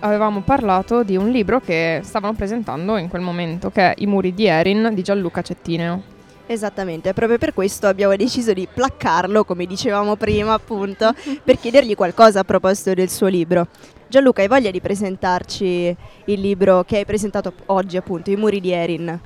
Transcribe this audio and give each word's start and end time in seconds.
avevamo 0.00 0.40
parlato 0.40 1.02
di 1.02 1.16
un 1.16 1.30
libro 1.30 1.60
che 1.60 2.00
stavano 2.02 2.34
presentando 2.34 2.96
in 2.96 3.08
quel 3.08 3.22
momento, 3.22 3.70
che 3.70 3.92
è 3.92 3.94
I 3.98 4.06
muri 4.06 4.34
di 4.34 4.46
Erin 4.46 4.90
di 4.92 5.02
Gianluca 5.02 5.42
Cettineo. 5.42 6.16
Esattamente, 6.46 7.12
proprio 7.12 7.36
per 7.36 7.52
questo 7.52 7.86
abbiamo 7.86 8.16
deciso 8.16 8.52
di 8.52 8.66
placcarlo, 8.72 9.44
come 9.44 9.66
dicevamo 9.66 10.16
prima, 10.16 10.54
appunto, 10.54 11.12
per 11.44 11.58
chiedergli 11.58 11.94
qualcosa 11.94 12.40
a 12.40 12.44
proposito 12.44 12.94
del 12.94 13.10
suo 13.10 13.26
libro. 13.26 13.66
Gianluca, 14.06 14.40
hai 14.40 14.48
voglia 14.48 14.70
di 14.70 14.80
presentarci 14.80 15.94
il 16.24 16.40
libro 16.40 16.84
che 16.84 16.98
hai 16.98 17.04
presentato 17.04 17.52
oggi, 17.66 17.98
appunto, 17.98 18.30
I 18.30 18.36
muri 18.36 18.60
di 18.60 18.70
Erin? 18.70 19.20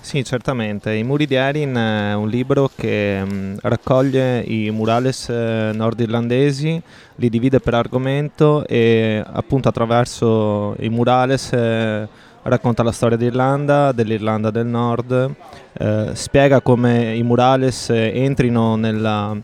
Sì, 0.00 0.24
certamente. 0.24 0.94
I 0.94 1.02
muri 1.02 1.26
di 1.26 1.34
Erin 1.34 1.74
è 1.74 2.14
un 2.14 2.28
libro 2.28 2.70
che 2.74 3.22
mh, 3.22 3.58
raccoglie 3.62 4.40
i 4.40 4.70
murales 4.70 5.28
eh, 5.28 5.70
nordirlandesi, 5.74 6.80
li 7.16 7.28
divide 7.28 7.60
per 7.60 7.74
argomento 7.74 8.66
e 8.66 9.22
appunto 9.24 9.68
attraverso 9.68 10.74
i 10.78 10.88
murales 10.88 11.52
eh, 11.52 12.08
racconta 12.44 12.82
la 12.82 12.92
storia 12.92 13.18
d'Irlanda, 13.18 13.92
dell'Irlanda 13.92 14.50
del 14.50 14.66
Nord, 14.66 15.30
eh, 15.74 16.10
spiega 16.14 16.62
come 16.62 17.14
i 17.14 17.22
murales 17.22 17.90
entrino 17.90 18.76
nella, 18.76 19.36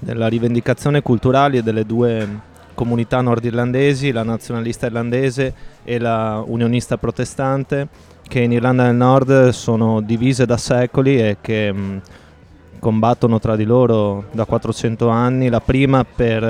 nella 0.00 0.26
rivendicazione 0.28 1.02
culturale 1.02 1.60
delle 1.62 1.84
due 1.84 2.52
comunità 2.74 3.20
nordirlandesi, 3.20 4.12
la 4.12 4.22
nazionalista 4.22 4.86
irlandese 4.86 5.54
e 5.82 5.98
la 5.98 6.42
unionista 6.46 6.98
protestante, 6.98 7.88
che 8.26 8.40
in 8.40 8.52
Irlanda 8.52 8.84
del 8.84 8.94
Nord 8.94 9.48
sono 9.50 10.00
divise 10.00 10.46
da 10.46 10.56
secoli 10.56 11.18
e 11.18 11.36
che 11.40 11.72
mh, 11.72 12.00
combattono 12.78 13.38
tra 13.38 13.56
di 13.56 13.64
loro 13.64 14.24
da 14.32 14.44
400 14.44 15.08
anni, 15.08 15.48
la 15.48 15.60
prima 15.60 16.04
per 16.04 16.42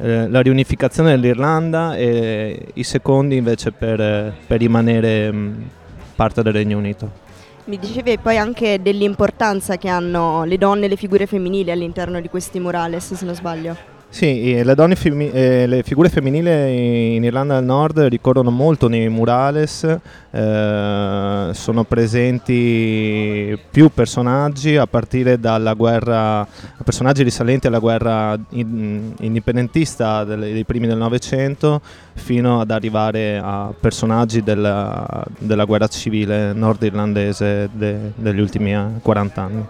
eh, 0.00 0.28
la 0.28 0.40
riunificazione 0.40 1.10
dell'Irlanda 1.10 1.96
e 1.96 2.68
i 2.74 2.84
secondi 2.84 3.36
invece 3.36 3.72
per, 3.72 4.00
eh, 4.00 4.32
per 4.46 4.58
rimanere 4.58 5.32
mh, 5.32 5.70
parte 6.14 6.42
del 6.42 6.52
Regno 6.52 6.78
Unito. 6.78 7.26
Mi 7.64 7.78
dicevi 7.78 8.16
poi 8.18 8.38
anche 8.38 8.80
dell'importanza 8.80 9.76
che 9.76 9.88
hanno 9.88 10.44
le 10.44 10.56
donne 10.56 10.86
e 10.86 10.88
le 10.88 10.96
figure 10.96 11.26
femminili 11.26 11.70
all'interno 11.70 12.20
di 12.20 12.28
questi 12.28 12.60
murales, 12.60 13.12
se 13.12 13.24
non 13.24 13.34
sbaglio. 13.34 13.97
Sì, 14.10 14.62
le, 14.64 14.74
femmi- 14.96 15.30
eh, 15.30 15.66
le, 15.66 15.82
figure 15.82 16.08
femminili 16.08 17.14
in 17.16 17.24
Irlanda 17.24 17.56
del 17.56 17.64
Nord 17.64 18.00
ricorrono 18.00 18.50
molto 18.50 18.88
nei 18.88 19.06
murales, 19.10 19.84
eh, 20.30 21.50
sono 21.52 21.84
presenti 21.84 23.56
più 23.70 23.90
personaggi 23.92 24.76
a 24.76 24.86
partire 24.86 25.38
dalla 25.38 25.74
guerra, 25.74 26.46
personaggi 26.82 27.22
risalenti 27.22 27.66
alla 27.66 27.80
guerra 27.80 28.34
in- 28.50 29.12
indipendentista 29.20 30.24
delle, 30.24 30.52
dei 30.54 30.64
primi 30.64 30.86
del 30.86 30.96
Novecento 30.96 31.82
fino 32.14 32.60
ad 32.60 32.70
arrivare 32.70 33.38
a 33.38 33.72
personaggi 33.78 34.42
della, 34.42 35.22
della 35.38 35.64
guerra 35.64 35.86
civile 35.86 36.54
nordirlandese 36.54 37.68
de- 37.72 38.12
degli 38.14 38.40
ultimi 38.40 38.74
40 39.02 39.42
anni. 39.42 39.66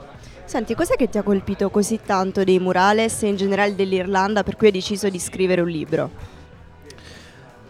Senti, 0.48 0.74
cos'è 0.74 0.96
che 0.96 1.10
ti 1.10 1.18
ha 1.18 1.22
colpito 1.22 1.68
così 1.68 2.00
tanto 2.02 2.42
dei 2.42 2.58
murales 2.58 3.22
e 3.22 3.26
in 3.26 3.36
generale 3.36 3.74
dell'Irlanda 3.74 4.42
per 4.42 4.56
cui 4.56 4.68
hai 4.68 4.72
deciso 4.72 5.10
di 5.10 5.18
scrivere 5.18 5.60
un 5.60 5.68
libro? 5.68 6.10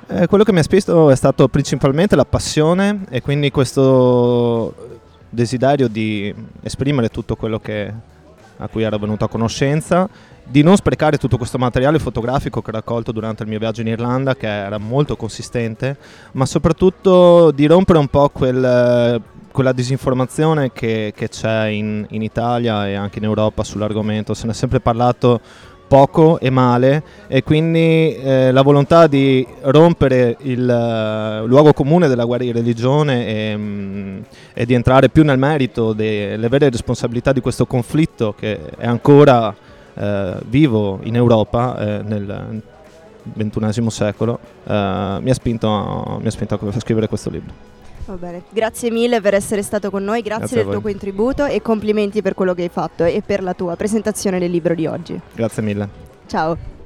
Eh, 0.07 0.29
quello 0.29 0.45
che 0.45 0.53
mi 0.53 0.61
ha 0.61 0.63
spinto 0.63 1.11
è 1.11 1.17
stato 1.17 1.49
principalmente 1.49 2.15
la 2.15 2.25
passione 2.25 3.01
e 3.09 3.21
quindi 3.21 3.51
questo 3.51 5.01
desiderio 5.29 5.89
di 5.89 6.33
esprimere 6.63 7.09
tutto 7.09 7.35
quello 7.35 7.59
che, 7.59 7.93
a 8.59 8.69
cui 8.69 8.85
ero 8.85 8.97
venuto 8.97 9.25
a 9.25 9.29
conoscenza, 9.29 10.09
di 10.45 10.63
non 10.63 10.77
sprecare 10.77 11.19
tutto 11.19 11.37
questo 11.37 11.59
materiale 11.59 11.99
fotografico 11.99 12.63
che 12.63 12.71
ho 12.71 12.75
raccolto 12.75 13.11
durante 13.11 13.43
il 13.43 13.49
mio 13.49 13.59
viaggio 13.59 13.81
in 13.81 13.89
Irlanda, 13.89 14.37
che 14.37 14.47
era 14.47 14.79
molto 14.79 15.17
consistente, 15.17 15.97
ma 16.35 16.47
soprattutto 16.47 17.51
di 17.51 17.67
rompere 17.67 17.99
un 17.99 18.07
po' 18.07 18.29
quel 18.29 19.21
quella 19.59 19.73
disinformazione 19.73 20.71
che, 20.71 21.13
che 21.17 21.29
c'è 21.29 21.65
in, 21.65 22.07
in, 22.11 22.23
Italia 22.23 22.87
e 22.87 22.95
anche 22.95 23.19
in 23.19 23.25
Europa 23.25 23.65
sull'argomento, 23.65 24.33
se 24.33 24.47
ne 24.47 24.53
è 24.53 24.55
sempre 24.55 24.79
parlato 24.79 25.41
poco 25.89 26.39
e 26.39 26.49
male 26.49 27.03
e 27.27 27.43
quindi 27.43 28.15
eh, 28.15 28.53
la 28.53 28.63
volontà 28.63 29.09
di 29.09 29.45
rompere 29.63 30.37
il 30.43 30.61
uh, 30.61 31.45
luogo 31.49 31.73
comune 31.73 32.07
della 32.07 32.25
guerra 32.25 32.45
di 32.45 32.53
religione 32.53 33.27
e, 33.27 33.55
um, 33.55 34.23
e 34.55 34.65
di 34.65 34.75
entrare 34.75 35.09
più 35.09 35.25
nel 35.25 35.39
merito 35.39 35.93
delle 35.93 36.49
vere 36.49 36.71
responsabilità 36.71 37.33
di 37.33 37.41
questo 37.41 37.67
conflitto 37.67 38.37
che 38.39 38.61
è 38.77 38.87
ancora 38.87 39.49
uh, 39.49 40.05
vivo 40.47 41.01
in 41.03 41.17
Europa 41.17 41.75
uh, 41.77 42.07
nel 42.07 42.63
XXI 43.37 43.91
secolo 43.91 44.39
mi 44.69 45.31
ha, 45.31 45.35
spinto, 45.35 46.19
mi 46.21 46.27
ha 46.29 46.31
spinto 46.31 46.61
a 46.63 46.79
scrivere 46.79 47.09
questo 47.09 47.29
libro. 47.29 47.78
Va 48.09 48.15
bene, 48.15 48.43
grazie 48.49 48.91
mille 48.91 49.21
per 49.21 49.35
essere 49.35 49.61
stato 49.61 49.91
con 49.91 50.03
noi, 50.03 50.23
grazie, 50.23 50.39
grazie 50.39 50.65
del 50.65 50.73
tuo 50.73 50.81
contributo 50.81 51.45
e 51.45 51.61
complimenti 51.61 52.23
per 52.23 52.33
quello 52.33 52.55
che 52.55 52.63
hai 52.63 52.71
fatto 52.71 53.05
e 53.05 53.23
per 53.25 53.43
la 53.43 53.53
tua 53.53 53.77
presentazione 53.77 54.39
del 54.39 54.51
libro 54.51 54.75
di 54.75 54.87
oggi. 54.87 55.21
Grazie 55.35 55.63
mille. 55.63 55.89
Ciao. 56.27 56.78